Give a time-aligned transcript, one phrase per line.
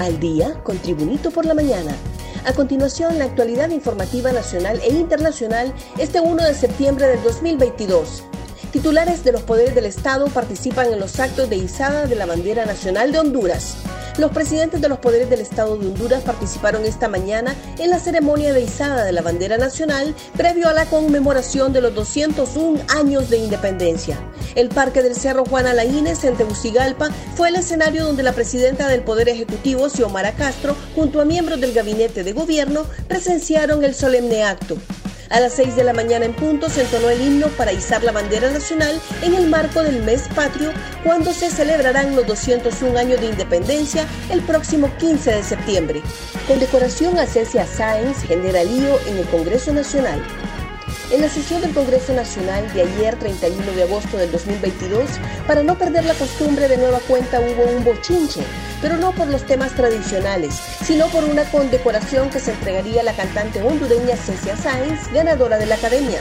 [0.00, 1.94] Al día con Tribunito por la mañana.
[2.46, 8.22] A continuación, la actualidad informativa nacional e internacional este 1 de septiembre del 2022.
[8.72, 12.64] Titulares de los poderes del Estado participan en los actos de izada de la bandera
[12.64, 13.76] nacional de Honduras.
[14.16, 18.54] Los presidentes de los poderes del Estado de Honduras participaron esta mañana en la ceremonia
[18.54, 23.36] de izada de la bandera nacional previo a la conmemoración de los 201 años de
[23.36, 24.18] independencia.
[24.54, 29.02] El Parque del Cerro Juan Alaínez en Tegucigalpa fue el escenario donde la presidenta del
[29.02, 34.76] Poder Ejecutivo, Xiomara Castro, junto a miembros del gabinete de gobierno, presenciaron el solemne acto.
[35.30, 38.10] A las 6 de la mañana en punto se entonó el himno para izar la
[38.10, 40.72] bandera nacional en el marco del mes patrio,
[41.04, 46.02] cuando se celebrarán los 201 años de independencia el próximo 15 de septiembre.
[46.48, 50.20] Condecoración a Cecia Sáenz genera lío en el Congreso Nacional.
[51.10, 55.10] En la sesión del Congreso Nacional de ayer, 31 de agosto del 2022,
[55.44, 58.42] para no perder la costumbre de nueva cuenta hubo un bochinche,
[58.80, 63.16] pero no por los temas tradicionales, sino por una condecoración que se entregaría a la
[63.16, 66.20] cantante hondureña Cecia Sáenz, ganadora de la Academia.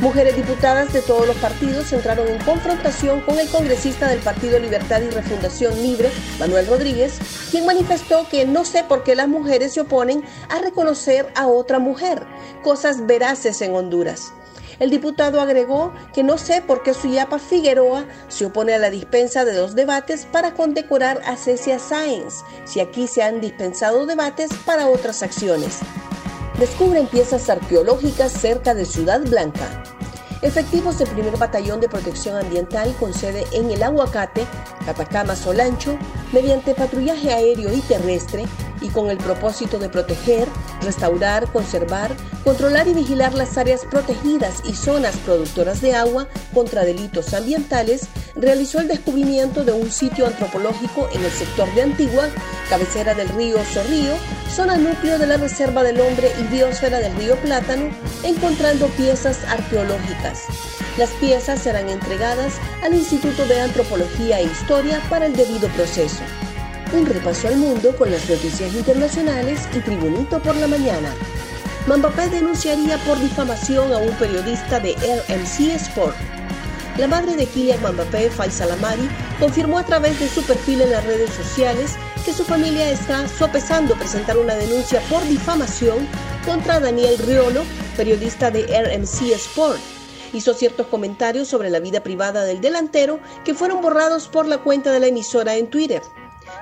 [0.00, 5.00] Mujeres diputadas de todos los partidos entraron en confrontación con el congresista del Partido Libertad
[5.00, 7.18] y Refundación Libre, Manuel Rodríguez,
[7.50, 11.80] quien manifestó que no sé por qué las mujeres se oponen a reconocer a otra
[11.80, 12.24] mujer,
[12.62, 14.32] cosas veraces en Honduras.
[14.78, 19.44] El diputado agregó que no sé por qué Suyapa Figueroa se opone a la dispensa
[19.44, 24.86] de dos debates para condecorar a Cecia Sáenz, si aquí se han dispensado debates para
[24.86, 25.80] otras acciones
[26.58, 29.82] descubren piezas arqueológicas cerca de Ciudad Blanca.
[30.40, 34.46] Efectivos del primer batallón de protección ambiental con sede en el Aguacate,
[34.86, 35.98] Catacama Solancho,
[36.32, 38.44] mediante patrullaje aéreo y terrestre,
[38.80, 40.46] y con el propósito de proteger,
[40.82, 42.12] restaurar, conservar,
[42.44, 48.78] controlar y vigilar las áreas protegidas y zonas productoras de agua contra delitos ambientales, realizó
[48.80, 52.28] el descubrimiento de un sitio antropológico en el sector de Antigua,
[52.70, 54.14] cabecera del río Zorrío,
[54.48, 57.90] zona núcleo de la Reserva del Hombre y biosfera del río Plátano,
[58.24, 60.44] encontrando piezas arqueológicas.
[60.96, 66.22] Las piezas serán entregadas al Instituto de Antropología e Historia para el debido proceso.
[66.92, 71.14] Un repaso al mundo con las noticias internacionales y Tribunito por la mañana.
[71.86, 76.16] Mbappé denunciaría por difamación a un periodista de RMC Sport.
[76.98, 81.04] La madre de Kylian Mbappé, Faisal Amari, confirmó a través de su perfil en las
[81.04, 81.94] redes sociales
[82.24, 86.08] que su familia está sopesando presentar una denuncia por difamación
[86.44, 87.62] contra Daniel Riolo,
[87.96, 89.78] periodista de RMC Sport.
[90.32, 94.90] Hizo ciertos comentarios sobre la vida privada del delantero que fueron borrados por la cuenta
[94.90, 96.02] de la emisora en Twitter.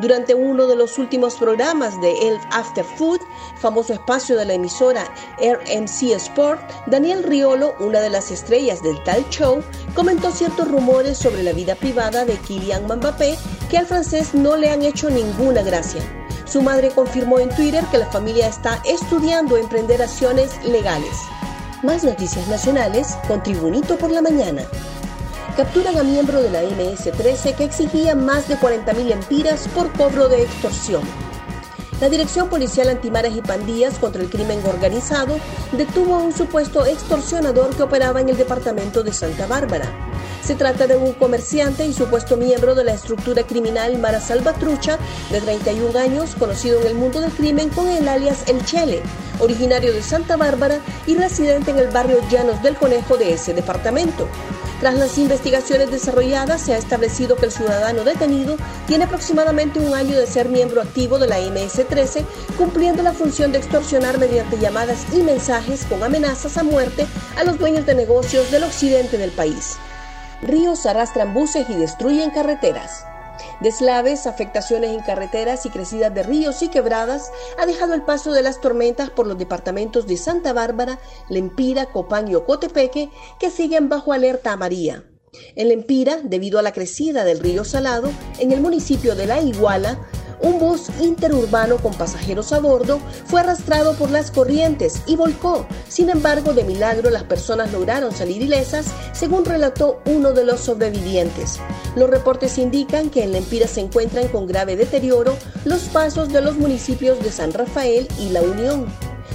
[0.00, 3.20] Durante uno de los últimos programas de Elf After Food,
[3.56, 5.04] famoso espacio de la emisora
[5.38, 9.62] RMC Sport, Daniel Riolo, una de las estrellas del tal show,
[9.94, 13.38] comentó ciertos rumores sobre la vida privada de Kylian Mbappé
[13.70, 16.02] que al francés no le han hecho ninguna gracia.
[16.44, 21.16] Su madre confirmó en Twitter que la familia está estudiando emprender acciones legales.
[21.82, 24.62] Más noticias nacionales con Tribunito por la Mañana
[25.56, 30.42] capturan a miembro de la MS-13 que exigía más de 40.000 empiras por cobro de
[30.42, 31.02] extorsión.
[32.00, 35.38] La Dirección Policial Antimaras y Pandillas contra el Crimen Organizado
[35.72, 39.86] detuvo a un supuesto extorsionador que operaba en el departamento de Santa Bárbara.
[40.42, 44.98] Se trata de un comerciante y supuesto miembro de la estructura criminal Mara Salvatrucha,
[45.30, 49.02] de 31 años, conocido en el mundo del crimen con el alias El Chele,
[49.40, 54.28] originario de Santa Bárbara y residente en el barrio Llanos del Conejo de ese departamento.
[54.82, 58.56] Tras las investigaciones desarrolladas, se ha establecido que el ciudadano detenido
[58.88, 62.24] tiene aproximadamente un año de ser miembro activo de la MS-13,
[62.58, 67.06] cumpliendo la función de extorsionar mediante llamadas y mensajes con amenazas a muerte
[67.36, 69.76] a los dueños de negocios del occidente del país.
[70.42, 73.04] Ríos arrastran buses y destruyen carreteras.
[73.62, 78.42] Deslaves, afectaciones en carreteras y crecidas de ríos y quebradas ha dejado el paso de
[78.42, 84.12] las tormentas por los departamentos de Santa Bárbara, Lempira, Copán y Ocotepeque, que siguen bajo
[84.12, 85.04] alerta amarilla.
[85.54, 88.10] En Lempira, debido a la crecida del río Salado,
[88.40, 89.98] en el municipio de La Iguala,
[90.42, 95.66] un bus interurbano con pasajeros a bordo fue arrastrado por las corrientes y volcó.
[95.88, 101.58] Sin embargo, de milagro las personas lograron salir ilesas, según relató uno de los sobrevivientes.
[101.96, 106.56] Los reportes indican que en Lempira se encuentran con grave deterioro los pasos de los
[106.56, 108.86] municipios de San Rafael y La Unión.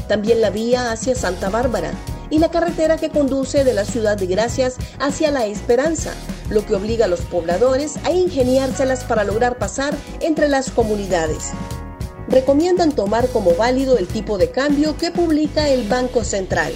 [0.08, 1.92] También la vía hacia Santa Bárbara
[2.30, 6.14] y la carretera que conduce de la ciudad de Gracias hacia La Esperanza,
[6.50, 11.52] lo que obliga a los pobladores a ingeniárselas para lograr pasar entre las comunidades.
[12.30, 16.74] Recomiendan tomar como válido el tipo de cambio que publica el Banco Central.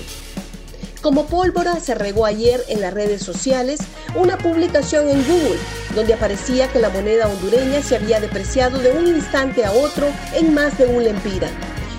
[1.02, 3.80] Como pólvora se regó ayer en las redes sociales
[4.16, 5.60] una publicación en Google
[5.96, 10.54] donde aparecía que la moneda hondureña se había depreciado de un instante a otro en
[10.54, 11.50] más de un lempira.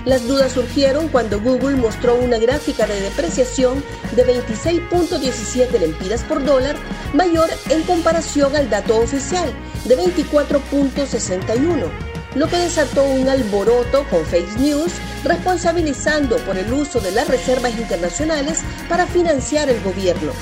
[0.05, 3.81] Las dudas surgieron cuando Google mostró una gráfica de depreciación
[4.15, 6.75] de 26.17 lempiras por dólar,
[7.13, 9.49] mayor en comparación al dato oficial
[9.85, 11.89] de 24.61,
[12.35, 14.91] lo que desató un alboroto con fake news
[15.23, 18.59] responsabilizando por el uso de las reservas internacionales
[18.89, 20.33] para financiar el gobierno.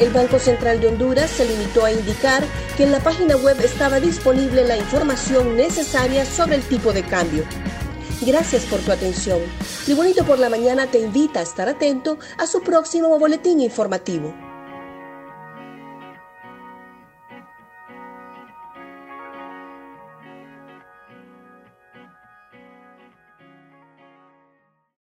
[0.00, 2.42] El Banco Central de Honduras se limitó a indicar
[2.76, 7.44] que en la página web estaba disponible la información necesaria sobre el tipo de cambio.
[8.22, 9.40] Gracias por tu atención.
[9.84, 14.43] Tribunito por la Mañana te invita a estar atento a su próximo boletín informativo.